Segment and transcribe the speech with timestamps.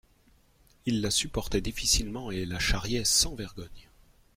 [0.87, 3.87] Il la supportait difficilement et la charriait sans vergogne.